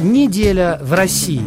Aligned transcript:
Неделя 0.00 0.78
в 0.82 0.92
России. 0.92 1.40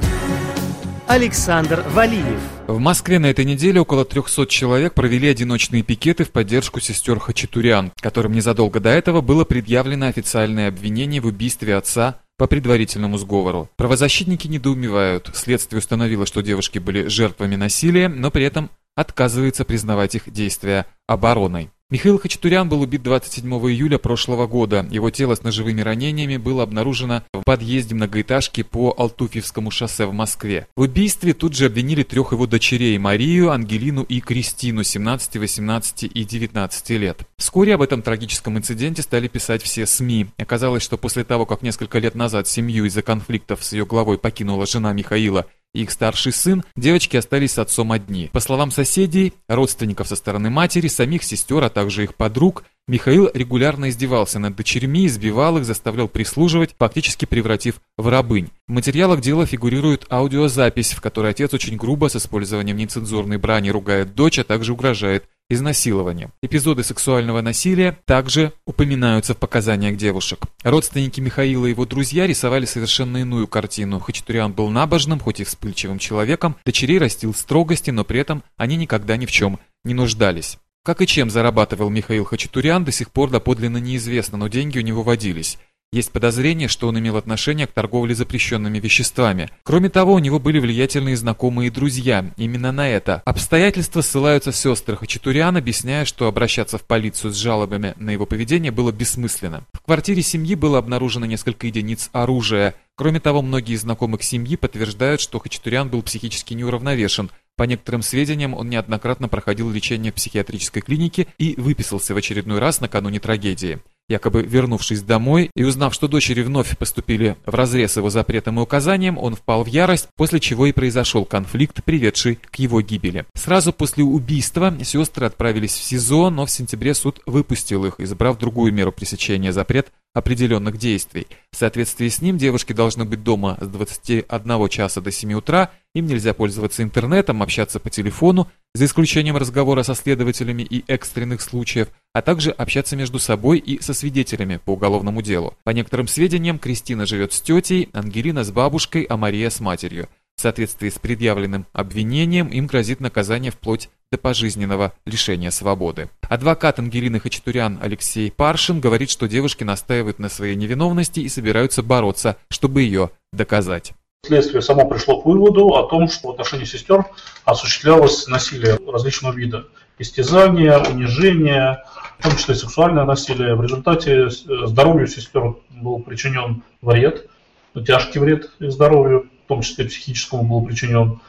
Александр 1.07 1.85
Валиев. 1.89 2.41
В 2.65 2.79
Москве 2.79 3.19
на 3.19 3.27
этой 3.27 3.45
неделе 3.45 3.79
около 3.79 4.05
300 4.05 4.47
человек 4.47 4.95
провели 4.95 5.27
одиночные 5.27 5.83
пикеты 5.83 6.23
в 6.23 6.31
поддержку 6.31 6.79
сестер 6.79 7.19
Хачатурян, 7.19 7.91
которым 8.01 8.31
незадолго 8.31 8.79
до 8.79 8.89
этого 8.89 9.21
было 9.21 9.43
предъявлено 9.43 10.07
официальное 10.07 10.67
обвинение 10.67 11.21
в 11.21 11.27
убийстве 11.27 11.75
отца 11.75 12.21
по 12.37 12.47
предварительному 12.47 13.19
сговору. 13.19 13.69
Правозащитники 13.75 14.47
недоумевают. 14.47 15.29
Следствие 15.35 15.77
установило, 15.77 16.25
что 16.25 16.41
девушки 16.41 16.79
были 16.79 17.07
жертвами 17.07 17.55
насилия, 17.55 18.09
но 18.09 18.31
при 18.31 18.45
этом 18.45 18.71
отказывается 18.95 19.63
признавать 19.63 20.15
их 20.15 20.23
действия 20.31 20.87
обороной. 21.05 21.69
Михаил 21.91 22.19
Хачатурян 22.19 22.69
был 22.69 22.81
убит 22.81 23.01
27 23.01 23.51
июля 23.51 23.97
прошлого 23.97 24.45
года. 24.45 24.85
Его 24.91 25.09
тело 25.09 25.33
с 25.33 25.41
ножевыми 25.41 25.81
ранениями 25.81 26.37
было 26.37 26.61
обнаружено 26.61 27.23
в 27.33 27.41
подъезде 27.43 27.95
многоэтажки 27.95 28.61
по 28.61 28.93
Алтуфьевскому 28.95 29.71
шоссе 29.71 30.05
в 30.05 30.13
Москве. 30.13 30.67
В 30.75 30.81
убийстве 30.81 31.33
тут 31.33 31.55
же 31.55 31.65
обвинили 31.65 32.03
трех 32.03 32.31
его 32.31 32.45
дочерей– 32.45 32.95
Марию, 32.99 33.49
Ангелину 33.49 34.03
и 34.03 34.19
Кристину, 34.19 34.83
17, 34.83 35.37
18 35.37 36.03
и 36.03 36.23
19 36.23 36.89
лет. 36.91 37.23
Вскоре 37.37 37.73
об 37.73 37.81
этом 37.81 38.03
трагическом 38.03 38.59
инциденте 38.59 39.01
стали 39.01 39.27
писать 39.27 39.63
все 39.63 39.87
СМИ. 39.87 40.27
Оказалось, 40.37 40.83
что 40.83 40.95
после 40.95 41.23
того, 41.23 41.47
как 41.47 41.63
несколько 41.63 41.97
лет 41.97 42.13
назад 42.13 42.47
семью 42.47 42.85
из-за 42.85 43.01
конфликтов 43.01 43.63
с 43.63 43.73
ее 43.73 43.87
главой 43.87 44.19
покинула 44.19 44.67
жена 44.67 44.93
Михаила 44.93 45.47
их 45.73 45.91
старший 45.91 46.31
сын, 46.31 46.63
девочки 46.75 47.17
остались 47.17 47.53
с 47.53 47.59
отцом 47.59 47.91
одни. 47.91 48.29
По 48.33 48.39
словам 48.39 48.71
соседей, 48.71 49.33
родственников 49.47 50.07
со 50.07 50.15
стороны 50.15 50.49
матери, 50.49 50.87
самих 50.87 51.23
сестер, 51.23 51.63
а 51.63 51.69
также 51.69 52.03
их 52.03 52.15
подруг, 52.15 52.63
Михаил 52.89 53.29
регулярно 53.35 53.89
издевался 53.89 54.39
над 54.39 54.55
дочерьми, 54.55 55.05
избивал 55.05 55.59
их, 55.59 55.65
заставлял 55.65 56.07
прислуживать, 56.07 56.73
фактически 56.79 57.25
превратив 57.25 57.81
в 57.97 58.07
рабынь. 58.07 58.49
В 58.67 58.71
материалах 58.71 59.21
дела 59.21 59.45
фигурирует 59.45 60.07
аудиозапись, 60.09 60.93
в 60.93 60.99
которой 60.99 61.29
отец 61.29 61.53
очень 61.53 61.77
грубо 61.77 62.09
с 62.09 62.15
использованием 62.15 62.77
нецензурной 62.77 63.37
брани 63.37 63.69
ругает 63.69 64.15
дочь, 64.15 64.39
а 64.39 64.43
также 64.43 64.73
угрожает 64.73 65.25
изнасилования. 65.51 66.31
Эпизоды 66.41 66.83
сексуального 66.83 67.41
насилия 67.41 67.95
также 68.05 68.53
упоминаются 68.65 69.35
в 69.35 69.37
показаниях 69.37 69.95
девушек. 69.95 70.39
Родственники 70.63 71.21
Михаила 71.21 71.67
и 71.67 71.69
его 71.69 71.85
друзья 71.85 72.25
рисовали 72.25 72.65
совершенно 72.65 73.17
иную 73.17 73.45
картину. 73.45 73.99
Хачатурян 73.99 74.51
был 74.51 74.69
набожным, 74.69 75.19
хоть 75.19 75.41
и 75.41 75.43
вспыльчивым 75.43 75.99
человеком, 75.99 76.55
дочерей 76.65 76.97
растил 76.97 77.35
строгости, 77.35 77.91
но 77.91 78.03
при 78.03 78.19
этом 78.19 78.43
они 78.57 78.77
никогда 78.77 79.15
ни 79.15 79.27
в 79.27 79.31
чем 79.31 79.59
не 79.83 79.93
нуждались. 79.93 80.57
Как 80.83 81.01
и 81.01 81.07
чем 81.07 81.29
зарабатывал 81.29 81.89
Михаил 81.89 82.23
Хачатурян, 82.23 82.85
до 82.85 82.91
сих 82.91 83.11
пор 83.11 83.29
доподлинно 83.29 83.77
неизвестно, 83.77 84.37
но 84.37 84.47
деньги 84.47 84.79
у 84.79 84.81
него 84.81 85.03
водились. 85.03 85.57
Есть 85.91 86.11
подозрение, 86.11 86.67
что 86.67 86.87
он 86.87 86.99
имел 86.99 87.17
отношение 87.17 87.65
к 87.65 87.71
торговле 87.71 88.13
запрещенными 88.13 88.79
веществами. 88.79 89.49
Кроме 89.63 89.89
того, 89.89 90.13
у 90.13 90.19
него 90.19 90.37
были 90.37 90.59
влиятельные 90.59 91.17
знакомые 91.17 91.67
и 91.67 91.71
друзья. 91.71 92.31
Именно 92.37 92.71
на 92.71 92.87
это 92.87 93.23
обстоятельства 93.25 94.01
ссылаются 94.01 94.51
сестры 94.51 94.97
Хачатурян, 94.97 95.57
объясняя, 95.57 96.05
что 96.05 96.27
обращаться 96.27 96.77
в 96.77 96.83
полицию 96.83 97.33
с 97.33 97.37
жалобами 97.37 97.95
на 97.97 98.11
его 98.11 98.27
поведение 98.27 98.71
было 98.71 98.91
бессмысленно. 98.91 99.63
В 99.73 99.81
квартире 99.81 100.21
семьи 100.21 100.53
было 100.53 100.77
обнаружено 100.77 101.25
несколько 101.25 101.65
единиц 101.65 102.11
оружия. 102.13 102.75
Кроме 102.95 103.19
того, 103.19 103.41
многие 103.41 103.75
знакомых 103.75 104.21
семьи 104.21 104.57
подтверждают, 104.57 105.21
что 105.21 105.39
Хачатурян 105.39 105.89
был 105.89 106.03
психически 106.03 106.53
неуравновешен. 106.53 107.31
По 107.59 107.63
некоторым 107.63 108.03
сведениям, 108.03 108.53
он 108.53 108.69
неоднократно 108.69 109.27
проходил 109.27 109.69
лечение 109.69 110.13
в 110.13 110.15
психиатрической 110.15 110.81
клинике 110.81 111.27
и 111.37 111.55
выписался 111.57 112.13
в 112.13 112.17
очередной 112.17 112.59
раз 112.59 112.79
накануне 112.79 113.19
трагедии. 113.19 113.81
Якобы 114.09 114.41
вернувшись 114.41 115.03
домой 115.03 115.51
и 115.55 115.63
узнав, 115.63 115.93
что 115.93 116.07
дочери 116.07 116.41
вновь 116.41 116.75
поступили 116.77 117.37
в 117.45 117.53
разрез 117.53 117.95
его 117.95 118.09
запретам 118.09 118.59
и 118.59 118.63
указаниям, 118.63 119.19
он 119.19 119.35
впал 119.35 119.63
в 119.63 119.67
ярость, 119.67 120.07
после 120.17 120.39
чего 120.39 120.65
и 120.65 120.71
произошел 120.71 121.25
конфликт, 121.25 121.83
приведший 121.83 122.35
к 122.35 122.55
его 122.55 122.81
гибели. 122.81 123.25
Сразу 123.35 123.71
после 123.71 124.03
убийства 124.03 124.75
сестры 124.83 125.27
отправились 125.27 125.75
в 125.75 125.83
СИЗО, 125.83 126.31
но 126.31 126.47
в 126.47 126.51
сентябре 126.51 126.95
суд 126.95 127.21
выпустил 127.27 127.85
их, 127.85 127.99
избрав 127.99 128.39
другую 128.39 128.73
меру 128.73 128.91
пресечения 128.91 129.53
запрет 129.53 129.91
определенных 130.15 130.77
действий. 130.77 131.27
В 131.51 131.57
соответствии 131.57 132.09
с 132.09 132.21
ним 132.21 132.37
девушки 132.37 132.73
должны 132.73 133.05
быть 133.05 133.23
дома 133.23 133.57
с 133.61 133.67
21 133.67 134.69
часа 134.69 135.01
до 135.01 135.11
7 135.11 135.33
утра, 135.33 135.71
им 135.93 136.07
нельзя 136.07 136.33
пользоваться 136.33 136.83
интернетом, 136.83 137.43
общаться 137.43 137.79
по 137.79 137.89
телефону, 137.89 138.47
за 138.73 138.85
исключением 138.85 139.37
разговора 139.37 139.83
со 139.83 139.95
следователями 139.95 140.63
и 140.63 140.83
экстренных 140.87 141.41
случаев, 141.41 141.89
а 142.13 142.21
также 142.21 142.51
общаться 142.51 142.95
между 142.95 143.19
собой 143.19 143.59
и 143.59 143.81
со 143.81 143.93
свидетелями 143.93 144.59
по 144.63 144.71
уголовному 144.71 145.21
делу. 145.21 145.55
По 145.63 145.71
некоторым 145.71 146.07
сведениям, 146.07 146.59
Кристина 146.59 147.05
живет 147.05 147.33
с 147.33 147.41
тетей, 147.41 147.89
Ангелина 147.93 148.43
с 148.43 148.51
бабушкой, 148.51 149.03
а 149.03 149.17
Мария 149.17 149.49
с 149.49 149.59
матерью. 149.59 150.07
В 150.39 150.41
соответствии 150.41 150.87
с 150.87 150.97
предъявленным 150.97 151.65
обвинением 151.73 152.47
им 152.47 152.67
грозит 152.67 153.01
наказание 153.01 153.51
вплоть 153.51 153.89
до 154.09 154.17
пожизненного 154.17 154.93
лишения 155.05 155.51
свободы. 155.51 156.09
Адвокат 156.21 156.79
Ангелины 156.79 157.19
Хачатурян 157.19 157.77
Алексей 157.81 158.31
Паршин 158.31 158.79
говорит, 158.79 159.09
что 159.09 159.27
девушки 159.27 159.65
настаивают 159.65 160.17
на 160.17 160.29
своей 160.29 160.55
невиновности 160.55 161.19
и 161.19 161.27
собираются 161.27 161.83
бороться, 161.83 162.37
чтобы 162.49 162.83
ее 162.83 163.11
доказать. 163.33 163.91
Следствие 164.25 164.61
само 164.61 164.85
пришло 164.85 165.21
к 165.21 165.25
выводу 165.25 165.75
о 165.75 165.87
том, 165.87 166.07
что 166.07 166.27
в 166.27 166.31
отношении 166.31 166.65
сестер 166.65 167.05
осуществлялось 167.45 168.27
насилие 168.27 168.77
различного 168.87 169.33
вида. 169.33 169.65
Истязание, 169.97 170.77
унижение, 170.77 171.83
в 172.19 172.23
том 172.23 172.37
числе 172.37 172.55
сексуальное 172.55 173.05
насилие. 173.05 173.55
В 173.55 173.63
результате 173.63 174.29
здоровью 174.29 175.07
сестер 175.07 175.55
был 175.69 175.99
причинен 175.99 176.63
вред, 176.81 177.29
тяжкий 177.73 178.19
вред 178.19 178.51
их 178.59 178.71
здоровью 178.71 179.29
том 179.49 179.61
числе 179.61 179.85
психическому, 179.85 180.43
был 180.43 180.65
причинен. 180.65 181.19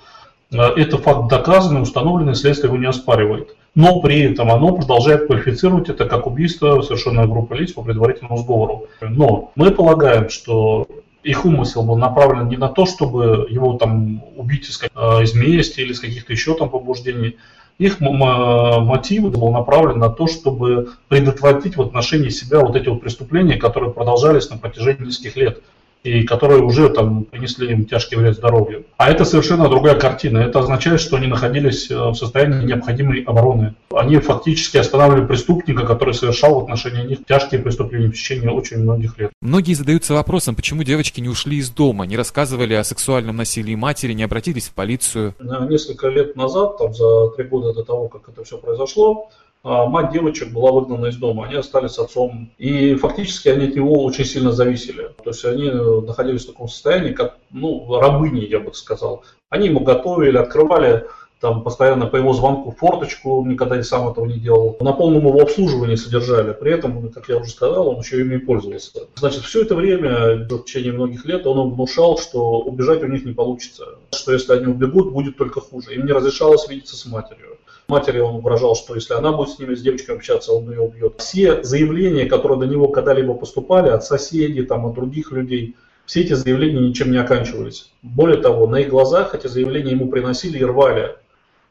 Э, 0.52 0.68
это 0.76 0.98
факт 0.98 1.28
доказанный, 1.28 1.82
установленный, 1.82 2.36
следствие 2.36 2.68
его 2.68 2.78
не 2.78 2.86
оспаривает. 2.86 3.56
Но 3.74 4.00
при 4.00 4.20
этом 4.20 4.50
оно 4.52 4.76
продолжает 4.76 5.26
квалифицировать 5.26 5.88
это 5.88 6.04
как 6.04 6.26
убийство 6.26 6.82
совершенной 6.82 7.26
группы 7.26 7.56
лиц 7.56 7.72
по 7.72 7.82
предварительному 7.82 8.36
сговору. 8.38 8.86
Но 9.00 9.52
мы 9.56 9.70
полагаем, 9.70 10.28
что 10.28 10.86
их 11.22 11.44
умысел 11.44 11.82
был 11.82 11.96
направлен 11.96 12.48
не 12.48 12.56
на 12.56 12.68
то, 12.68 12.86
чтобы 12.86 13.46
его 13.50 13.74
там 13.74 14.22
убить 14.36 14.68
из, 14.68 14.80
э, 14.82 15.22
из 15.22 15.34
мести 15.34 15.80
или 15.80 15.92
из 15.92 16.00
каких-то 16.00 16.32
еще 16.32 16.54
там 16.54 16.70
побуждений. 16.70 17.36
Их 17.78 17.98
мотив 17.98 19.30
был 19.30 19.50
направлен 19.52 19.98
на 19.98 20.10
то, 20.10 20.26
чтобы 20.26 20.90
предотвратить 21.08 21.76
в 21.76 21.82
отношении 21.82 22.28
себя 22.28 22.60
вот 22.60 22.76
эти 22.76 22.88
вот 22.88 23.00
преступления, 23.00 23.56
которые 23.56 23.90
продолжались 23.90 24.50
на 24.50 24.58
протяжении 24.58 25.06
нескольких 25.06 25.36
лет 25.36 25.62
и 26.02 26.22
которые 26.22 26.62
уже 26.62 26.88
там 26.88 27.24
принесли 27.24 27.70
им 27.70 27.84
тяжкий 27.84 28.16
вред 28.16 28.36
здоровью. 28.36 28.86
А 28.96 29.10
это 29.10 29.24
совершенно 29.24 29.68
другая 29.68 29.96
картина. 29.96 30.38
Это 30.38 30.60
означает, 30.60 31.00
что 31.00 31.16
они 31.16 31.26
находились 31.26 31.90
э, 31.90 31.94
в 31.94 32.14
состоянии 32.14 32.64
необходимой 32.64 33.22
обороны. 33.22 33.74
Они 33.94 34.18
фактически 34.18 34.78
останавливали 34.78 35.26
преступника, 35.26 35.86
который 35.86 36.14
совершал 36.14 36.60
в 36.60 36.62
отношении 36.64 37.06
них 37.06 37.18
тяжкие 37.26 37.60
преступления 37.60 38.08
в 38.08 38.12
течение 38.12 38.50
очень 38.50 38.78
многих 38.78 39.18
лет. 39.18 39.30
Многие 39.42 39.74
задаются 39.74 40.14
вопросом, 40.14 40.54
почему 40.54 40.82
девочки 40.82 41.20
не 41.20 41.28
ушли 41.28 41.58
из 41.58 41.70
дома, 41.70 42.06
не 42.06 42.16
рассказывали 42.16 42.74
о 42.74 42.84
сексуальном 42.84 43.36
насилии 43.36 43.74
матери, 43.74 44.12
не 44.12 44.22
обратились 44.22 44.68
в 44.68 44.74
полицию. 44.74 45.34
Несколько 45.68 46.08
лет 46.08 46.36
назад, 46.36 46.78
там, 46.78 46.94
за 46.94 47.30
три 47.36 47.44
года 47.44 47.74
до 47.74 47.84
того, 47.84 48.08
как 48.08 48.28
это 48.28 48.44
все 48.44 48.56
произошло, 48.58 49.30
мать 49.62 50.12
девочек 50.12 50.52
была 50.52 50.72
выгнана 50.72 51.06
из 51.06 51.16
дома, 51.16 51.46
они 51.46 51.54
остались 51.56 51.92
с 51.92 51.98
отцом. 51.98 52.50
И 52.58 52.94
фактически 52.94 53.48
они 53.48 53.66
от 53.66 53.74
него 53.74 54.04
очень 54.04 54.24
сильно 54.24 54.52
зависели. 54.52 55.10
То 55.22 55.30
есть 55.30 55.44
они 55.44 55.70
находились 55.70 56.44
в 56.44 56.48
таком 56.52 56.68
состоянии, 56.68 57.12
как 57.12 57.38
ну, 57.50 57.98
рабыни, 58.00 58.40
я 58.40 58.60
бы 58.60 58.72
сказал. 58.74 59.24
Они 59.48 59.68
ему 59.68 59.80
готовили, 59.80 60.38
открывали 60.38 61.06
там 61.40 61.62
постоянно 61.62 62.06
по 62.06 62.16
его 62.16 62.34
звонку 62.34 62.70
форточку, 62.70 63.44
никогда 63.46 63.78
и 63.78 63.82
сам 63.82 64.08
этого 64.08 64.26
не 64.26 64.38
делал. 64.38 64.76
На 64.80 64.92
полном 64.92 65.26
его 65.26 65.40
обслуживании 65.40 65.94
содержали. 65.94 66.52
При 66.52 66.72
этом, 66.72 67.08
как 67.10 67.28
я 67.28 67.38
уже 67.38 67.50
сказал, 67.50 67.88
он 67.88 68.00
еще 68.00 68.20
ими 68.20 68.36
пользовался. 68.36 69.06
Значит, 69.16 69.42
все 69.44 69.62
это 69.62 69.74
время, 69.74 70.46
в 70.46 70.64
течение 70.64 70.92
многих 70.92 71.24
лет, 71.24 71.46
он 71.46 71.72
внушал, 71.72 72.18
что 72.18 72.60
убежать 72.60 73.02
у 73.02 73.06
них 73.06 73.24
не 73.24 73.32
получится. 73.32 73.86
Что 74.12 74.32
если 74.32 74.52
они 74.52 74.66
убегут, 74.66 75.12
будет 75.12 75.38
только 75.38 75.60
хуже. 75.60 75.94
Им 75.94 76.04
не 76.04 76.12
разрешалось 76.12 76.68
видеться 76.68 76.96
с 76.96 77.06
матерью. 77.06 77.56
Матери 77.90 78.20
он 78.20 78.36
угрожал, 78.36 78.74
что 78.76 78.94
если 78.94 79.14
она 79.14 79.32
будет 79.32 79.50
с 79.50 79.58
ними, 79.58 79.74
с 79.74 79.82
девочками 79.82 80.16
общаться, 80.16 80.52
он 80.52 80.70
ее 80.70 80.80
убьет. 80.80 81.20
Все 81.20 81.62
заявления, 81.62 82.26
которые 82.26 82.58
до 82.58 82.66
него 82.66 82.88
когда-либо 82.88 83.34
поступали 83.34 83.88
от 83.88 84.04
соседей, 84.04 84.62
там, 84.62 84.86
от 84.86 84.94
других 84.94 85.32
людей, 85.32 85.76
все 86.06 86.22
эти 86.22 86.32
заявления 86.32 86.80
ничем 86.80 87.10
не 87.12 87.18
оканчивались. 87.18 87.92
Более 88.02 88.40
того, 88.40 88.66
на 88.66 88.80
их 88.80 88.88
глазах 88.88 89.34
эти 89.34 89.46
заявления 89.46 89.92
ему 89.92 90.08
приносили 90.08 90.58
и 90.58 90.64
рвали. 90.64 91.16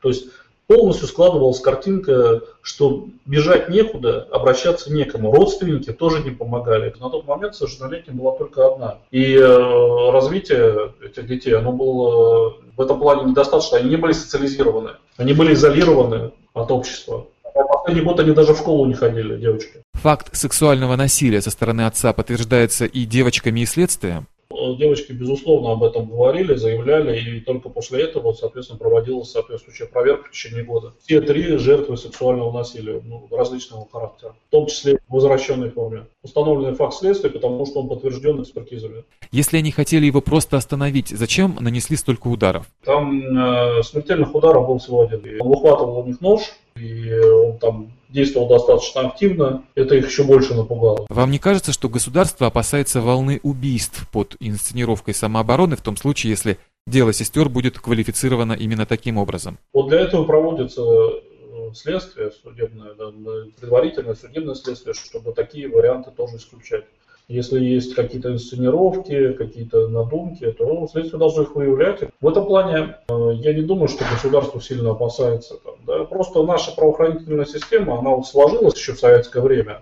То 0.02 0.10
есть 0.10 0.28
полностью 0.70 1.08
складывалась 1.08 1.60
картинка, 1.60 2.42
что 2.62 3.08
бежать 3.26 3.70
некуда, 3.70 4.28
обращаться 4.32 4.94
некому. 4.94 5.32
Родственники 5.32 5.92
тоже 5.92 6.22
не 6.22 6.30
помогали. 6.30 6.94
На 7.00 7.10
тот 7.10 7.28
момент 7.28 7.56
совершеннолетней 7.56 8.14
была 8.14 8.38
только 8.38 8.68
одна. 8.68 9.00
И 9.10 9.34
э, 9.34 10.12
развитие 10.12 10.94
этих 11.04 11.26
детей, 11.26 11.56
оно 11.56 11.72
было 11.72 12.54
в 12.78 12.82
этом 12.82 13.00
плане 13.00 13.32
недостаточно. 13.32 13.80
Они 13.80 13.90
не 13.90 13.96
были 13.96 14.12
социализированы, 14.12 14.92
они 15.18 15.34
были 15.34 15.56
изолированы 15.56 16.34
от 16.54 16.70
общества. 16.70 17.26
А 17.44 17.64
последний 17.64 18.04
год 18.04 18.20
они 18.20 18.34
даже 18.34 18.54
в 18.54 18.60
школу 18.60 18.86
не 18.86 18.94
ходили, 18.94 19.38
девочки. 19.38 19.82
Факт 19.94 20.36
сексуального 20.36 20.96
насилия 20.96 21.42
со 21.42 21.50
стороны 21.50 21.88
отца 21.88 22.14
подтверждается 22.14 22.86
и 22.86 23.06
девочками 23.06 23.62
и 23.62 23.66
следствием? 23.66 24.28
Э, 24.60 24.78
девочки, 24.78 25.12
безусловно, 25.12 25.72
об 25.72 25.84
этом 25.84 26.10
говорили, 26.10 26.56
заявляли, 26.56 27.38
и 27.38 27.40
только 27.40 27.70
после 27.70 28.04
этого, 28.04 28.34
соответственно, 28.34 28.80
проводилась 28.80 29.32
соответствующая 29.32 29.86
проверка 29.86 30.28
в 30.28 30.32
течение 30.32 30.64
года. 30.64 30.94
Все 31.04 31.22
три 31.22 31.58
жертвы 31.58 31.98
сексуального 31.98 32.52
насилия 32.52 33.02
ну, 33.04 33.28
различного 33.32 33.88
характера, 33.92 34.36
в 34.48 34.52
том 34.52 34.68
числе 34.68 35.00
в 35.08 35.14
возвращенной 35.14 35.70
форме. 35.70 36.08
Установленный 36.24 36.76
факт 36.76 36.96
следствия, 36.96 37.30
потому 37.30 37.66
что 37.66 37.82
он 37.82 37.90
подтвержден 37.90 38.42
экспертизами. 38.42 39.04
Если 39.32 39.58
они 39.58 39.72
хотели 39.72 40.06
его 40.06 40.22
просто 40.22 40.58
остановить, 40.58 41.10
зачем 41.10 41.58
нанесли 41.60 41.96
столько 41.96 42.28
ударов? 42.28 42.68
Там 42.84 43.22
э, 43.22 43.84
смертельных 43.84 44.34
ударов 44.34 44.68
был 44.68 44.80
всего 44.80 45.02
один. 45.02 45.20
Он 45.40 45.50
выхватывал 45.50 46.00
у 46.00 46.06
них 46.06 46.22
нож, 46.22 46.42
и 46.80 47.14
он 47.20 47.58
там 47.58 47.92
действовал 48.10 48.48
достаточно 48.48 49.02
активно, 49.02 49.64
это 49.76 49.96
их 49.96 50.08
еще 50.08 50.24
больше 50.24 50.56
напугало. 50.56 51.06
Вам 51.10 51.32
не 51.32 51.40
кажется, 51.40 51.72
что 51.72 51.90
государство 51.90 52.48
опасается 52.48 53.02
волны 53.02 53.40
убийств 53.44 54.08
под 54.12 54.36
инсценировкой 54.40 55.14
самообороны 55.14 55.76
в 55.76 55.82
том 55.82 55.96
случае, 55.96 56.32
если 56.32 56.58
дело 56.88 57.14
сестер 57.14 57.50
будет 57.50 57.80
квалифицировано 57.80 58.54
именно 58.54 58.86
таким 58.86 59.18
образом? 59.18 59.60
Вот 59.74 59.90
для 59.90 60.00
этого 60.02 60.26
проводится 60.26 60.82
э, 60.82 61.72
следствие 61.74 62.32
судебное, 62.32 62.94
предварительное 63.60 64.16
судебное 64.16 64.56
следствие, 64.56 64.94
чтобы 64.94 65.34
такие 65.34 65.70
варианты 65.70 66.12
тоже 66.12 66.38
исключать. 66.38 66.86
Если 67.28 67.64
есть 67.64 67.94
какие-то 67.94 68.34
инсценировки, 68.34 69.34
какие-то 69.34 69.88
надумки, 69.88 70.52
то 70.52 70.88
следствие 70.92 71.20
должно 71.20 71.44
их 71.44 71.56
выявлять. 71.56 72.00
В 72.22 72.28
этом 72.28 72.48
плане 72.48 72.98
э, 73.08 73.32
я 73.36 73.54
не 73.54 73.62
думаю, 73.62 73.88
что 73.88 74.04
государство 74.12 74.60
сильно 74.60 74.92
опасается. 74.92 75.60
Да? 75.90 76.04
Просто 76.06 76.44
наша 76.44 76.72
правоохранительная 76.76 77.46
система, 77.46 78.00
она 78.00 78.12
вот 78.12 78.28
сложилась 78.28 78.78
еще 78.78 78.94
в 78.94 79.00
советское 79.00 79.42
время, 79.42 79.82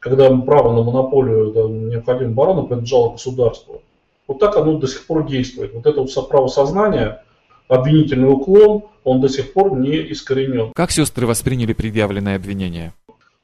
когда 0.00 0.28
право 0.28 0.72
на 0.72 0.82
монополию 0.82 1.52
да, 1.52 1.62
необходимой 1.62 2.32
обороны 2.32 2.66
принадлежало 2.66 3.12
государству. 3.12 3.80
Вот 4.26 4.40
так 4.40 4.56
оно 4.56 4.78
до 4.78 4.88
сих 4.88 5.06
пор 5.06 5.24
действует. 5.26 5.72
Вот 5.72 5.86
это 5.86 6.00
вот 6.00 6.28
правосознание, 6.28 7.22
обвинительный 7.68 8.28
уклон, 8.28 8.86
он 9.04 9.20
до 9.20 9.28
сих 9.28 9.52
пор 9.52 9.78
не 9.78 9.96
искоренен. 10.12 10.72
Как 10.74 10.90
сестры 10.90 11.28
восприняли 11.28 11.72
предъявленное 11.72 12.34
обвинение? 12.34 12.92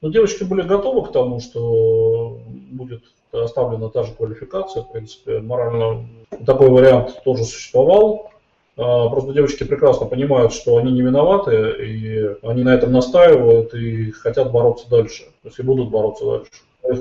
Ну, 0.00 0.10
девочки 0.10 0.42
были 0.42 0.62
готовы 0.62 1.06
к 1.06 1.12
тому, 1.12 1.38
что 1.38 2.40
будет 2.72 3.04
оставлена 3.30 3.88
та 3.90 4.02
же 4.02 4.12
квалификация, 4.12 4.82
в 4.82 4.90
принципе, 4.90 5.38
морально 5.38 6.04
такой 6.44 6.68
вариант 6.68 7.22
тоже 7.24 7.44
существовал. 7.44 8.31
А, 8.76 9.08
просто 9.08 9.32
девочки 9.32 9.64
прекрасно 9.64 10.06
понимают, 10.06 10.52
что 10.52 10.78
они 10.78 10.92
не 10.92 11.02
виноваты, 11.02 11.74
и 11.84 12.46
они 12.46 12.64
на 12.64 12.74
этом 12.74 12.92
настаивают 12.92 13.74
и 13.74 14.10
хотят 14.12 14.50
бороться 14.50 14.88
дальше, 14.88 15.24
то 15.42 15.48
есть 15.48 15.58
и 15.58 15.62
будут 15.62 15.90
бороться 15.90 16.24
дальше. 16.24 16.50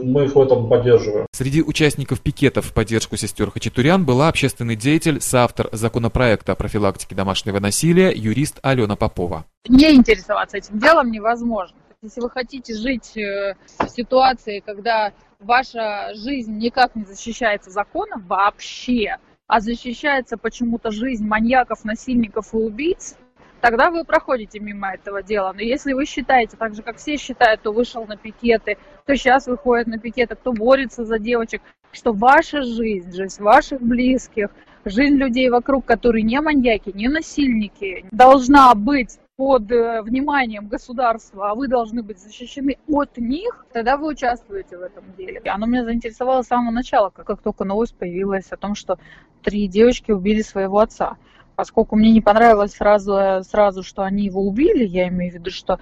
Мы 0.03 0.25
их 0.25 0.35
в 0.35 0.41
этом 0.41 0.69
поддерживаем. 0.69 1.25
Среди 1.31 1.63
участников 1.63 2.21
пикетов 2.21 2.65
в 2.65 2.73
поддержку 2.73 3.17
сестер 3.17 3.49
Хачатурян 3.49 4.05
была 4.05 4.27
общественный 4.27 4.75
деятель, 4.75 5.19
соавтор 5.21 5.69
законопроекта 5.71 6.51
о 6.51 6.55
профилактике 6.55 7.15
домашнего 7.15 7.59
насилия, 7.59 8.11
юрист 8.13 8.59
Алена 8.61 8.95
Попова. 8.95 9.45
Не 9.67 9.95
интересоваться 9.95 10.57
этим 10.57 10.77
делом 10.77 11.09
невозможно. 11.11 11.75
Если 12.03 12.21
вы 12.21 12.29
хотите 12.29 12.75
жить 12.75 13.15
э, 13.17 13.55
в 13.79 13.87
ситуации, 13.87 14.59
когда 14.59 15.13
ваша 15.39 16.13
жизнь 16.15 16.57
никак 16.57 16.95
не 16.95 17.03
защищается 17.03 17.69
законом 17.69 18.25
вообще, 18.27 19.17
а 19.51 19.59
защищается 19.59 20.37
почему-то 20.37 20.91
жизнь 20.91 21.27
маньяков, 21.27 21.83
насильников 21.83 22.53
и 22.53 22.57
убийц, 22.57 23.17
тогда 23.59 23.91
вы 23.91 24.05
проходите 24.05 24.61
мимо 24.61 24.93
этого 24.93 25.21
дела. 25.21 25.51
Но 25.51 25.59
если 25.59 25.91
вы 25.91 26.05
считаете, 26.05 26.55
так 26.55 26.73
же, 26.73 26.81
как 26.81 26.95
все 26.95 27.17
считают, 27.17 27.59
кто 27.59 27.73
вышел 27.73 28.07
на 28.07 28.15
пикеты, 28.15 28.77
кто 29.03 29.13
сейчас 29.15 29.47
выходит 29.47 29.87
на 29.87 29.99
пикеты, 29.99 30.35
кто 30.35 30.53
борется 30.53 31.03
за 31.03 31.19
девочек, 31.19 31.61
что 31.91 32.13
ваша 32.13 32.61
жизнь, 32.61 33.11
жизнь 33.11 33.43
ваших 33.43 33.81
близких, 33.81 34.51
жизнь 34.85 35.15
людей 35.15 35.49
вокруг, 35.49 35.83
которые 35.83 36.23
не 36.23 36.39
маньяки, 36.39 36.91
не 36.95 37.09
насильники, 37.09 38.05
должна 38.11 38.73
быть 38.73 39.19
под 39.41 39.71
э, 39.71 40.03
вниманием 40.03 40.67
государства, 40.67 41.49
а 41.49 41.55
вы 41.55 41.67
должны 41.67 42.03
быть 42.03 42.19
защищены 42.19 42.77
от 42.87 43.17
них, 43.17 43.65
тогда 43.73 43.97
вы 43.97 44.09
участвуете 44.09 44.77
в 44.77 44.81
этом 44.83 45.03
деле. 45.17 45.41
Оно 45.47 45.65
меня 45.65 45.83
заинтересовало 45.83 46.43
с 46.43 46.47
самого 46.47 46.71
начала, 46.71 47.09
как, 47.09 47.25
как 47.25 47.41
только 47.41 47.63
новость 47.63 47.95
появилась 47.95 48.51
о 48.51 48.57
том, 48.57 48.75
что 48.75 48.99
три 49.41 49.67
девочки 49.67 50.11
убили 50.11 50.43
своего 50.43 50.77
отца. 50.77 51.17
Поскольку 51.55 51.95
мне 51.95 52.11
не 52.11 52.21
понравилось 52.21 52.73
сразу, 52.73 53.41
сразу, 53.41 53.81
что 53.81 54.03
они 54.03 54.25
его 54.25 54.45
убили, 54.45 54.85
я 54.85 55.07
имею 55.07 55.31
в 55.31 55.35
виду, 55.37 55.49
что 55.49 55.79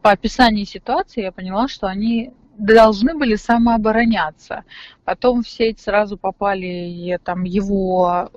по 0.00 0.12
описанию 0.12 0.64
ситуации 0.64 1.24
я 1.24 1.30
поняла, 1.30 1.68
что 1.68 1.88
они 1.88 2.32
должны 2.56 3.18
были 3.18 3.34
самообороняться. 3.34 4.64
Потом 5.04 5.42
в 5.42 5.48
сеть 5.50 5.78
сразу 5.78 6.16
попали 6.16 7.18
там 7.22 7.44
его 7.44 8.30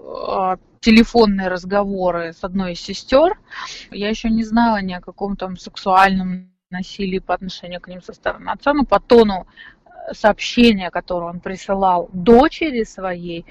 телефонные 0.79 1.47
разговоры 1.47 2.33
с 2.33 2.43
одной 2.43 2.73
из 2.73 2.81
сестер. 2.81 3.37
Я 3.91 4.09
еще 4.09 4.29
не 4.29 4.43
знала 4.43 4.81
ни 4.81 4.93
о 4.93 5.01
каком 5.01 5.35
там 5.35 5.57
сексуальном 5.57 6.51
насилии 6.69 7.19
по 7.19 7.33
отношению 7.33 7.81
к 7.81 7.87
ним 7.87 8.01
со 8.01 8.13
стороны 8.13 8.49
отца, 8.49 8.73
но 8.73 8.83
по 8.83 8.99
тону 8.99 9.47
э, 9.85 10.13
сообщения, 10.13 10.89
которое 10.89 11.29
он 11.29 11.39
присылал 11.39 12.09
дочери 12.13 12.83
своей, 12.83 13.45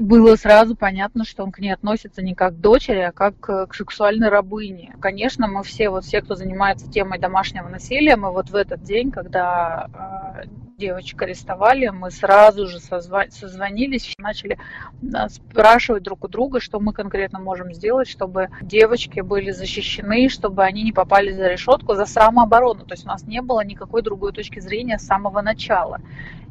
было 0.00 0.36
сразу 0.36 0.76
понятно, 0.76 1.24
что 1.24 1.42
он 1.42 1.52
к 1.52 1.58
ней 1.58 1.72
относится 1.72 2.22
не 2.22 2.34
как 2.34 2.54
к 2.54 2.60
дочери, 2.60 3.00
а 3.00 3.12
как 3.12 3.38
к 3.40 3.74
сексуальной 3.74 4.28
рабыне. 4.28 4.94
Конечно, 5.00 5.46
мы 5.48 5.62
все, 5.62 5.90
вот 5.90 6.04
все, 6.04 6.20
кто 6.20 6.34
занимается 6.34 6.90
темой 6.90 7.18
домашнего 7.18 7.68
насилия, 7.68 8.16
мы 8.16 8.30
вот 8.32 8.50
в 8.50 8.54
этот 8.54 8.82
день, 8.82 9.10
когда 9.10 10.42
э, 10.42 10.48
девочек 10.76 11.22
арестовали, 11.22 11.88
мы 11.88 12.10
сразу 12.10 12.66
же 12.66 12.78
созва- 12.78 13.30
созвонились, 13.30 14.14
начали 14.18 14.58
э, 15.02 15.28
спрашивать 15.28 16.02
друг 16.02 16.24
у 16.24 16.28
друга, 16.28 16.60
что 16.60 16.80
мы 16.80 16.92
конкретно 16.92 17.38
можем 17.38 17.72
сделать, 17.72 18.08
чтобы 18.08 18.48
девочки 18.62 19.20
были 19.20 19.50
защищены, 19.50 20.28
чтобы 20.28 20.64
они 20.64 20.82
не 20.82 20.92
попали 20.92 21.32
за 21.32 21.48
решетку 21.48 21.94
за 21.94 22.06
самооборону. 22.06 22.84
То 22.84 22.94
есть 22.94 23.04
у 23.04 23.08
нас 23.08 23.24
не 23.26 23.42
было 23.42 23.64
никакой 23.64 24.02
другой 24.02 24.32
точки 24.32 24.60
зрения 24.60 24.98
с 24.98 25.06
самого 25.06 25.42
начала. 25.42 26.00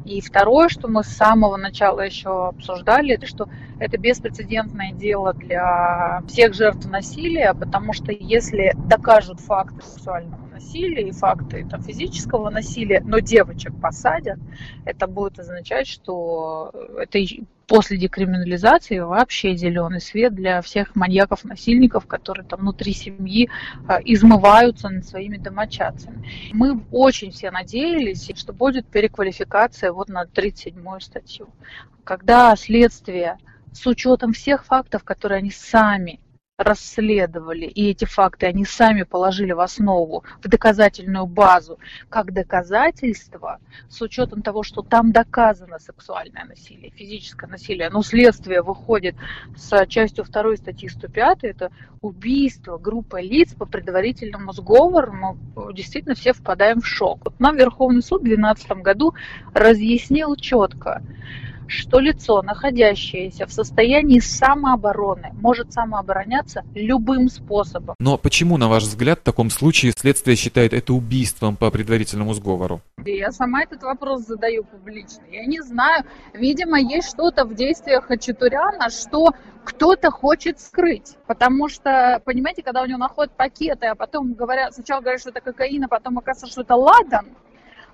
И 0.05 0.21
второе, 0.21 0.69
что 0.69 0.87
мы 0.87 1.03
с 1.03 1.07
самого 1.07 1.57
начала 1.57 2.01
еще 2.01 2.47
обсуждали, 2.47 3.15
это 3.19 3.27
что 3.27 3.47
это 3.77 3.97
беспрецедентное 3.97 4.93
дело 4.93 5.33
для 5.33 6.21
всех 6.27 6.53
жертв 6.53 6.85
насилия, 6.85 7.53
потому 7.53 7.93
что 7.93 8.11
если 8.11 8.73
докажут 8.89 9.39
факты 9.39 9.81
сексуального 9.81 10.38
насилия 10.59 11.07
и 11.07 11.11
факты 11.11 11.65
там, 11.69 11.81
физического 11.81 12.49
насилия, 12.49 13.01
но 13.05 13.19
девочек 13.19 13.73
посадят, 13.81 14.39
это 14.85 15.07
будет 15.07 15.39
означать, 15.39 15.87
что 15.87 16.71
это 16.99 17.19
после 17.65 17.97
декриминализации 17.97 18.99
вообще 18.99 19.55
зеленый 19.55 20.01
свет 20.01 20.35
для 20.35 20.61
всех 20.61 20.95
маньяков-насильников, 20.95 22.07
которые 22.07 22.45
там 22.45 22.61
внутри 22.61 22.93
семьи 22.93 23.49
а, 23.87 23.99
измываются 24.03 24.89
над 24.89 25.05
своими 25.05 25.37
домочадцами. 25.37 26.27
Мы 26.51 26.81
очень 26.91 27.31
все 27.31 27.51
надеялись, 27.51 28.29
что 28.35 28.53
будет 28.53 28.85
переквалификация 28.87 29.93
вот 29.93 30.09
на 30.09 30.25
37-ю 30.25 30.99
статью. 30.99 31.47
Когда 32.03 32.55
следствие 32.55 33.37
с 33.71 33.85
учетом 33.85 34.33
всех 34.33 34.65
фактов, 34.65 35.03
которые 35.03 35.37
они 35.37 35.51
сами 35.51 36.19
расследовали, 36.59 37.65
и 37.65 37.89
эти 37.89 38.03
факты 38.03 38.45
они 38.45 38.65
сами 38.65 39.03
положили 39.03 39.53
в 39.53 39.61
основу, 39.61 40.25
в 40.43 40.47
доказательную 40.49 41.25
базу, 41.25 41.79
как 42.09 42.33
доказательство, 42.33 43.59
с 43.87 44.01
учетом 44.01 44.41
того, 44.41 44.61
что 44.63 44.81
там 44.81 45.13
доказано 45.13 45.79
сексуальное 45.79 46.43
насилие, 46.43 46.91
физическое 46.91 47.47
насилие, 47.47 47.89
но 47.89 48.03
следствие 48.03 48.61
выходит 48.61 49.15
с 49.55 49.85
частью 49.87 50.25
второй 50.25 50.57
статьи 50.57 50.89
105, 50.89 51.45
это 51.45 51.71
убийство 52.01 52.77
группы 52.77 53.21
лиц 53.21 53.53
по 53.53 53.65
предварительному 53.65 54.51
сговору, 54.51 55.13
мы 55.13 55.73
действительно 55.73 56.15
все 56.15 56.33
впадаем 56.33 56.81
в 56.81 56.87
шок. 56.87 57.21
Вот 57.23 57.39
нам 57.39 57.55
Верховный 57.55 58.01
суд 58.01 58.19
в 58.19 58.25
2012 58.25 58.71
году 58.83 59.13
разъяснил 59.53 60.35
четко, 60.35 61.01
что 61.69 61.99
лицо, 61.99 62.41
находящееся 62.41 63.45
в 63.45 63.51
состоянии 63.51 64.19
самообороны, 64.19 65.31
может 65.39 65.71
самообороняться 65.71 66.63
любым 66.73 67.29
способом. 67.29 67.95
Но 67.99 68.17
почему, 68.17 68.57
на 68.57 68.67
ваш 68.67 68.83
взгляд, 68.83 69.19
в 69.19 69.23
таком 69.23 69.49
случае 69.49 69.93
следствие 69.95 70.35
считает 70.35 70.73
это 70.73 70.93
убийством 70.93 71.55
по 71.55 71.69
предварительному 71.71 72.33
сговору? 72.33 72.81
Я 73.05 73.31
сама 73.31 73.63
этот 73.63 73.83
вопрос 73.83 74.25
задаю 74.25 74.63
публично. 74.63 75.23
Я 75.31 75.45
не 75.45 75.61
знаю. 75.61 76.03
Видимо, 76.33 76.79
есть 76.79 77.09
что-то 77.09 77.45
в 77.45 77.53
действиях 77.53 78.05
Хачатуряна, 78.05 78.89
что 78.89 79.33
кто-то 79.63 80.09
хочет 80.09 80.59
скрыть. 80.59 81.15
Потому 81.27 81.69
что, 81.69 82.21
понимаете, 82.25 82.63
когда 82.63 82.81
у 82.81 82.85
него 82.85 82.97
находят 82.97 83.31
пакеты, 83.33 83.87
а 83.87 83.95
потом 83.95 84.33
говорят, 84.33 84.73
сначала 84.73 85.01
говорят, 85.01 85.21
что 85.21 85.29
это 85.29 85.41
кокаин, 85.41 85.83
а 85.83 85.87
потом 85.87 86.17
оказывается, 86.17 86.51
что 86.51 86.61
это 86.61 86.75
ладан, 86.75 87.27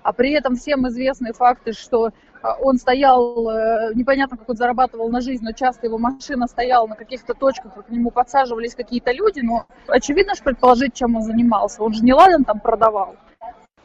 а 0.02 0.12
при 0.12 0.30
этом 0.32 0.54
всем 0.56 0.86
известны 0.88 1.32
факты, 1.32 1.72
что 1.72 2.10
он 2.54 2.78
стоял, 2.78 3.48
э, 3.48 3.94
непонятно, 3.94 4.36
как 4.36 4.48
он 4.48 4.56
зарабатывал 4.56 5.08
на 5.10 5.20
жизнь, 5.20 5.44
но 5.44 5.52
часто 5.52 5.86
его 5.86 5.98
машина 5.98 6.46
стояла 6.46 6.86
на 6.86 6.94
каких-то 6.94 7.34
точках, 7.34 7.72
к 7.86 7.90
нему 7.90 8.10
подсаживались 8.10 8.74
какие-то 8.74 9.12
люди, 9.12 9.40
но 9.40 9.66
очевидно, 9.88 10.34
что 10.34 10.44
предположить, 10.44 10.94
чем 10.94 11.16
он 11.16 11.22
занимался. 11.22 11.82
Он 11.82 11.92
же 11.92 12.02
не 12.02 12.12
ладен 12.12 12.44
там 12.44 12.60
продавал. 12.60 13.16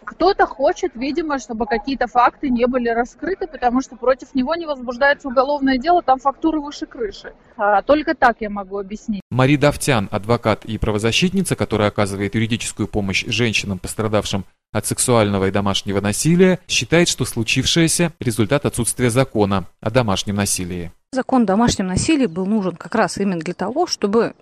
Кто-то 0.04 0.46
хочет, 0.48 0.92
видимо, 0.96 1.40
чтобы 1.40 1.66
какие-то 1.66 2.08
факты 2.08 2.50
не 2.50 2.66
были 2.66 2.90
раскрыты, 2.90 3.48
потому 3.48 3.82
что 3.82 3.96
против 3.96 4.34
него 4.34 4.56
не 4.56 4.66
возбуждается 4.66 5.28
уголовное 5.28 5.78
дело, 5.78 6.02
там 6.02 6.20
фактуры 6.20 6.60
выше 6.60 6.86
крыши. 6.86 7.34
А, 7.58 7.82
только 7.82 8.16
так 8.16 8.38
я 8.40 8.50
могу 8.50 8.80
объяснить. 8.80 9.22
Мари 9.30 9.56
Давтян, 9.56 10.08
адвокат 10.12 10.66
и 10.66 10.78
правозащитница, 10.78 11.56
которая 11.56 11.90
оказывает 11.90 12.36
юридическую 12.36 12.88
помощь 12.88 13.26
женщинам, 13.28 13.78
пострадавшим 13.80 14.46
от 14.72 14.86
сексуального 14.86 15.48
и 15.48 15.52
домашнего 15.52 16.02
насилия, 16.02 16.60
считает, 16.68 17.08
что 17.08 17.26
случившееся– 17.26 18.14
результат 18.20 18.66
отсутствия 18.66 19.10
закона 19.10 19.66
о 19.82 19.92
домашнем 19.92 20.36
насилии. 20.36 20.92
Закон 21.12 21.44
о 21.44 21.46
домашнем 21.46 21.88
насилии 21.88 22.26
был 22.26 22.46
нужен 22.46 22.76
как 22.76 22.96
раз 22.96 23.18
именно 23.18 23.42
для 23.42 23.54
того, 23.54 23.86
чтобы 23.86 24.34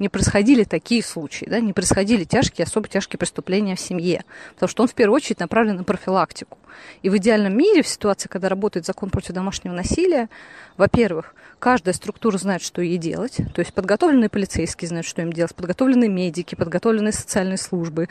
не 0.00 0.08
происходили 0.08 0.64
такие 0.64 1.02
случаи, 1.04 1.44
да, 1.44 1.60
не 1.60 1.72
происходили 1.72 2.24
тяжкие, 2.24 2.64
особо 2.64 2.88
тяжкие 2.88 3.18
преступления 3.18 3.76
в 3.76 3.80
семье, 3.80 4.24
потому 4.54 4.68
что 4.68 4.82
он 4.82 4.88
в 4.88 4.94
первую 4.94 5.16
очередь 5.16 5.38
направлен 5.38 5.76
на 5.76 5.84
профилактику. 5.84 6.58
И 7.02 7.10
в 7.10 7.16
идеальном 7.18 7.56
мире, 7.56 7.82
в 7.82 7.88
ситуации, 7.88 8.28
когда 8.28 8.48
работает 8.48 8.86
закон 8.86 9.10
против 9.10 9.34
домашнего 9.34 9.74
насилия, 9.74 10.28
во-первых, 10.76 11.34
каждая 11.58 11.94
структура 11.94 12.38
знает, 12.38 12.62
что 12.62 12.80
ей 12.80 12.96
делать, 12.96 13.36
то 13.54 13.60
есть 13.60 13.74
подготовленные 13.74 14.30
полицейские 14.30 14.88
знают, 14.88 15.06
что 15.06 15.22
им 15.22 15.32
делать, 15.32 15.54
подготовленные 15.54 16.08
медики, 16.08 16.54
подготовленные 16.54 17.12
социальные 17.12 17.58
службы, 17.58 18.08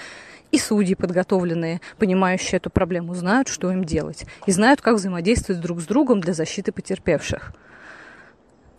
и 0.51 0.58
судьи 0.58 0.96
подготовленные, 0.96 1.79
понимающие 1.98 2.58
эту 2.58 2.69
проблему, 2.69 3.13
знают, 3.13 3.48
что 3.48 3.72
им 3.72 3.84
делать, 3.84 4.25
и 4.48 4.51
знают, 4.51 4.81
как 4.81 4.96
взаимодействовать 4.96 5.62
друг 5.62 5.81
с 5.81 5.86
другом 5.86 6.22
для 6.22 6.34
защиты 6.34 6.72
потерпевших. 6.72 7.53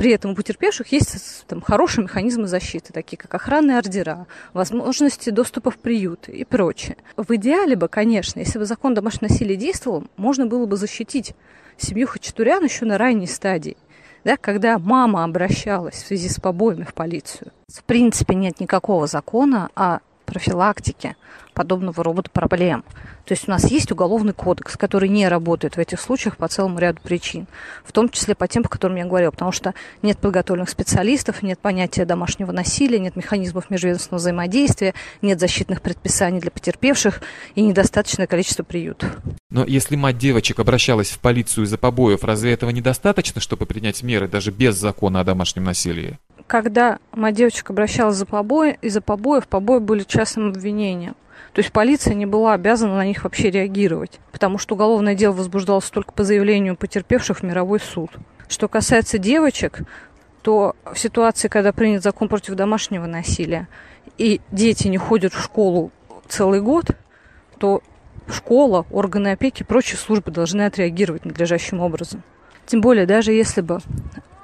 При 0.00 0.12
этом 0.12 0.30
у 0.30 0.34
потерпевших 0.34 0.92
есть 0.92 1.44
там, 1.46 1.60
хорошие 1.60 2.04
механизмы 2.04 2.46
защиты, 2.46 2.90
такие 2.90 3.18
как 3.18 3.34
охранные 3.34 3.76
ордера, 3.76 4.26
возможности 4.54 5.28
доступа 5.28 5.70
в 5.70 5.76
приют 5.76 6.26
и 6.26 6.46
прочее. 6.46 6.96
В 7.18 7.30
идеале 7.34 7.76
бы, 7.76 7.86
конечно, 7.86 8.40
если 8.40 8.58
бы 8.58 8.64
закон 8.64 8.94
домашнего 8.94 9.30
насилия 9.30 9.56
действовал, 9.56 10.04
можно 10.16 10.46
было 10.46 10.64
бы 10.64 10.78
защитить 10.78 11.34
семью 11.76 12.06
Хачатурян 12.06 12.64
еще 12.64 12.86
на 12.86 12.96
ранней 12.96 13.26
стадии. 13.26 13.76
Да, 14.24 14.38
когда 14.38 14.78
мама 14.78 15.22
обращалась 15.22 15.96
в 15.96 16.06
связи 16.06 16.30
с 16.30 16.40
побоями 16.40 16.84
в 16.84 16.94
полицию. 16.94 17.52
В 17.70 17.84
принципе, 17.84 18.34
нет 18.34 18.58
никакого 18.58 19.06
закона 19.06 19.68
о 19.74 19.98
профилактике 20.24 21.16
подобного 21.52 22.02
рода 22.02 22.30
проблем. 22.30 22.84
То 23.24 23.34
есть 23.34 23.48
у 23.48 23.50
нас 23.50 23.70
есть 23.70 23.92
уголовный 23.92 24.32
кодекс, 24.32 24.76
который 24.76 25.08
не 25.08 25.28
работает 25.28 25.76
в 25.76 25.78
этих 25.78 26.00
случаях 26.00 26.36
по 26.36 26.48
целому 26.48 26.78
ряду 26.78 27.00
причин, 27.02 27.46
в 27.84 27.92
том 27.92 28.08
числе 28.08 28.34
по 28.34 28.48
тем, 28.48 28.62
по 28.62 28.68
которым 28.68 28.96
я 28.96 29.04
говорила, 29.04 29.30
потому 29.30 29.52
что 29.52 29.74
нет 30.02 30.18
подготовленных 30.18 30.68
специалистов, 30.68 31.42
нет 31.42 31.58
понятия 31.58 32.04
домашнего 32.04 32.52
насилия, 32.52 32.98
нет 32.98 33.16
механизмов 33.16 33.70
межведомственного 33.70 34.20
взаимодействия, 34.20 34.94
нет 35.22 35.38
защитных 35.38 35.82
предписаний 35.82 36.40
для 36.40 36.50
потерпевших 36.50 37.20
и 37.54 37.62
недостаточное 37.62 38.26
количество 38.26 38.62
приютов. 38.62 39.10
Но 39.50 39.64
если 39.64 39.96
мать 39.96 40.18
девочек 40.18 40.58
обращалась 40.60 41.10
в 41.10 41.18
полицию 41.18 41.64
из-за 41.64 41.78
побоев, 41.78 42.24
разве 42.24 42.52
этого 42.52 42.70
недостаточно, 42.70 43.40
чтобы 43.40 43.66
принять 43.66 44.02
меры 44.02 44.28
даже 44.28 44.50
без 44.50 44.76
закона 44.76 45.20
о 45.20 45.24
домашнем 45.24 45.64
насилии? 45.64 46.18
Когда 46.46 46.98
мать 47.12 47.36
девочек 47.36 47.70
обращалась 47.70 48.16
за 48.16 48.26
побои, 48.26 48.76
из-за 48.82 49.00
побоев, 49.00 49.46
побои 49.46 49.78
были 49.78 50.02
частным 50.02 50.48
обвинением. 50.48 51.14
То 51.52 51.60
есть 51.60 51.72
полиция 51.72 52.14
не 52.14 52.26
была 52.26 52.54
обязана 52.54 52.96
на 52.96 53.04
них 53.04 53.24
вообще 53.24 53.50
реагировать, 53.50 54.20
потому 54.30 54.58
что 54.58 54.74
уголовное 54.76 55.14
дело 55.14 55.32
возбуждалось 55.32 55.90
только 55.90 56.12
по 56.12 56.22
заявлению 56.22 56.76
потерпевших 56.76 57.40
в 57.40 57.42
мировой 57.42 57.80
суд. 57.80 58.10
Что 58.48 58.68
касается 58.68 59.18
девочек, 59.18 59.80
то 60.42 60.76
в 60.84 60.98
ситуации, 60.98 61.48
когда 61.48 61.72
принят 61.72 62.02
закон 62.02 62.28
против 62.28 62.54
домашнего 62.54 63.06
насилия, 63.06 63.68
и 64.16 64.40
дети 64.52 64.88
не 64.88 64.96
ходят 64.96 65.32
в 65.32 65.42
школу 65.42 65.90
целый 66.28 66.60
год, 66.60 66.90
то 67.58 67.82
школа, 68.28 68.86
органы 68.90 69.32
опеки 69.32 69.62
и 69.62 69.66
прочие 69.66 69.98
службы 69.98 70.30
должны 70.30 70.62
отреагировать 70.62 71.24
надлежащим 71.24 71.80
образом. 71.80 72.22
Тем 72.66 72.80
более, 72.80 73.06
даже 73.06 73.32
если 73.32 73.60
бы 73.60 73.80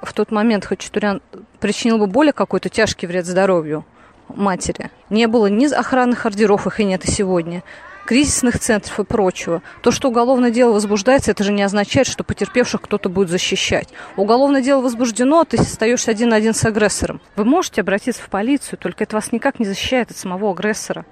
в 0.01 0.13
тот 0.13 0.31
момент 0.31 0.65
Хачатурян 0.65 1.21
причинил 1.59 1.97
бы 1.97 2.07
более 2.07 2.33
какой-то 2.33 2.69
тяжкий 2.69 3.07
вред 3.07 3.25
здоровью, 3.25 3.85
матери. 4.29 4.91
Не 5.09 5.27
было 5.27 5.47
ни 5.47 5.65
охранных 5.65 6.25
ордеров, 6.25 6.67
их 6.67 6.79
и 6.79 6.83
нет 6.83 7.05
и 7.05 7.11
сегодня, 7.11 7.63
кризисных 8.05 8.59
центров 8.59 8.99
и 8.99 9.03
прочего. 9.03 9.61
То, 9.81 9.91
что 9.91 10.09
уголовное 10.09 10.51
дело 10.51 10.71
возбуждается, 10.73 11.31
это 11.31 11.43
же 11.43 11.51
не 11.51 11.63
означает, 11.63 12.07
что 12.07 12.23
потерпевших 12.23 12.81
кто-то 12.81 13.09
будет 13.09 13.29
защищать. 13.29 13.89
Уголовное 14.15 14.61
дело 14.61 14.81
возбуждено, 14.81 15.43
ты 15.43 15.57
остаешься 15.57 16.11
один 16.11 16.29
на 16.29 16.37
один 16.37 16.53
с 16.53 16.63
агрессором. 16.65 17.21
Вы 17.35 17.45
можете 17.45 17.81
обратиться 17.81 18.21
в 18.21 18.29
полицию, 18.29 18.79
только 18.79 19.03
это 19.03 19.15
вас 19.15 19.31
никак 19.31 19.59
не 19.59 19.65
защищает 19.65 20.11
от 20.11 20.17
самого 20.17 20.51
агрессора. 20.51 21.05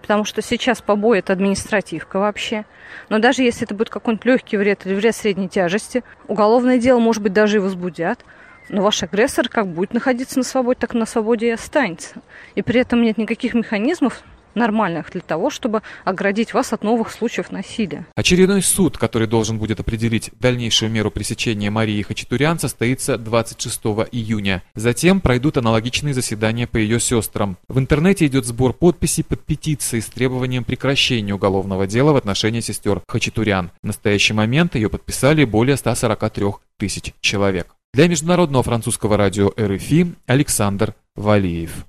Потому 0.00 0.24
что 0.24 0.40
сейчас 0.40 0.80
побои– 0.80 1.18
это 1.20 1.34
административка 1.34 2.18
вообще. 2.18 2.64
Но 3.10 3.18
даже 3.18 3.42
если 3.42 3.64
это 3.64 3.74
будет 3.74 3.90
какой-нибудь 3.90 4.24
легкий 4.24 4.56
вред 4.56 4.86
или 4.86 4.94
вред 4.94 5.14
средней 5.14 5.48
тяжести, 5.48 6.02
уголовное 6.26 6.78
дело, 6.78 6.98
может 6.98 7.22
быть, 7.22 7.32
даже 7.32 7.56
и 7.56 7.60
возбудят– 7.60 8.20
но 8.70 8.82
ваш 8.82 9.02
агрессор 9.02 9.48
как 9.48 9.68
будет 9.68 9.92
находиться 9.92 10.38
на 10.38 10.44
свободе, 10.44 10.78
так 10.80 10.94
на 10.94 11.06
свободе 11.06 11.48
и 11.48 11.50
останется. 11.50 12.22
И 12.54 12.62
при 12.62 12.80
этом 12.80 13.02
нет 13.02 13.18
никаких 13.18 13.54
механизмов 13.54 14.22
нормальных 14.54 15.10
для 15.12 15.20
того, 15.20 15.50
чтобы 15.50 15.82
оградить 16.04 16.54
вас 16.54 16.72
от 16.72 16.82
новых 16.82 17.10
случаев 17.10 17.50
насилия. 17.50 18.06
Очередной 18.14 18.62
суд, 18.62 18.98
который 18.98 19.28
должен 19.28 19.58
будет 19.58 19.80
определить 19.80 20.30
дальнейшую 20.40 20.90
меру 20.90 21.10
пресечения 21.10 21.70
Марии 21.70 22.02
Хачатурян, 22.02 22.58
состоится 22.58 23.16
26 23.16 23.80
июня. 24.12 24.62
Затем 24.74 25.20
пройдут 25.20 25.56
аналогичные 25.56 26.14
заседания 26.14 26.66
по 26.66 26.78
ее 26.78 27.00
сестрам. 27.00 27.56
В 27.68 27.78
интернете 27.78 28.26
идет 28.26 28.44
сбор 28.44 28.72
подписей 28.72 29.24
под 29.24 29.40
петицией 29.44 30.02
с 30.02 30.06
требованием 30.06 30.64
прекращения 30.64 31.34
уголовного 31.34 31.86
дела 31.86 32.12
в 32.12 32.16
отношении 32.16 32.60
сестер 32.60 33.02
Хачатурян. 33.08 33.70
В 33.82 33.86
настоящий 33.86 34.32
момент 34.32 34.74
ее 34.74 34.88
подписали 34.88 35.44
более 35.44 35.76
143 35.76 36.46
тысяч 36.76 37.12
человек. 37.20 37.68
Для 37.92 38.06
Международного 38.06 38.62
французского 38.62 39.16
радио 39.16 39.52
РФИ 39.58 40.14
Александр 40.26 40.94
Валиев. 41.16 41.86